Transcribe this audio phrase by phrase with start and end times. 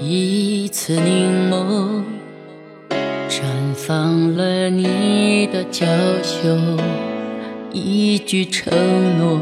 [0.00, 2.02] 一次凝眸
[3.28, 3.42] 绽
[3.74, 5.86] 放了你的娇
[6.22, 6.48] 羞
[7.72, 8.72] 一句承
[9.18, 9.40] 诺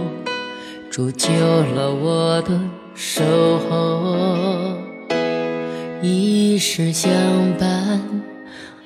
[0.90, 1.30] 铸就
[1.74, 2.60] 了我的
[2.94, 3.22] 守
[3.68, 4.76] 候。
[6.02, 7.10] 一世相
[7.58, 8.00] 伴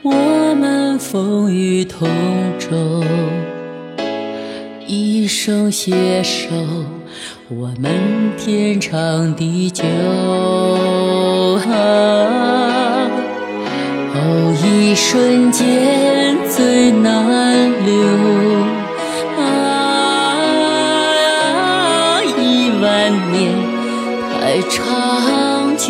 [0.02, 2.08] 我们风雨同
[2.58, 3.02] 舟
[4.86, 6.54] 一生携手
[7.48, 9.84] 我们天长地久
[11.70, 13.08] 啊。
[14.14, 17.94] 哦，一瞬间最难留，
[19.38, 19.46] 啊，
[22.36, 23.54] 一万年
[24.32, 24.74] 太长
[25.78, 25.86] 久。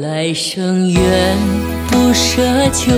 [0.00, 1.36] 来生愿
[1.90, 2.40] 不奢
[2.72, 2.90] 求，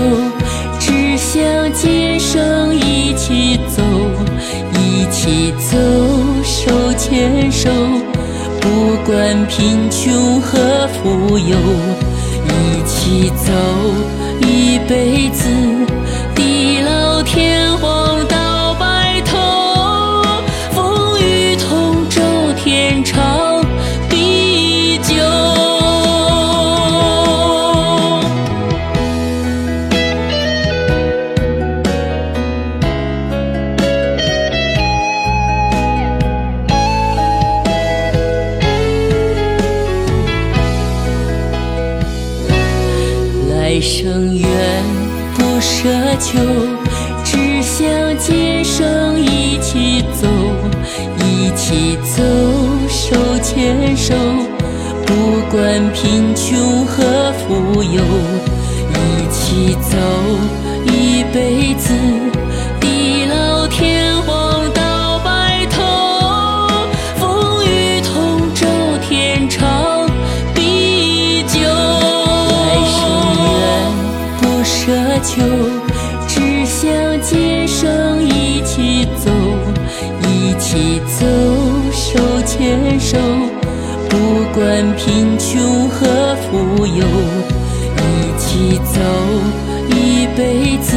[0.78, 1.42] 只想
[1.72, 3.82] 今生一起走，
[4.78, 5.76] 一起走，
[7.00, 7.70] 牵手，
[8.60, 11.56] 不管贫穷和富有，
[12.44, 13.52] 一起走
[14.46, 15.48] 一辈子，
[43.70, 44.48] 来生愿
[45.36, 45.86] 不奢
[46.18, 46.40] 求，
[47.22, 47.86] 只想
[48.18, 50.26] 今生一起走，
[51.24, 52.20] 一起走，
[52.88, 54.12] 手牵手，
[55.06, 58.02] 不管贫穷和富有，
[58.92, 59.96] 一起走
[60.86, 61.94] 一辈子，
[75.22, 75.42] 求，
[76.26, 76.90] 只想
[77.22, 79.30] 今生一起走，
[80.28, 81.26] 一起走，
[81.92, 83.18] 手牵手，
[84.08, 87.04] 不管贫穷和富有，
[87.96, 89.00] 一起走
[89.90, 90.96] 一辈子，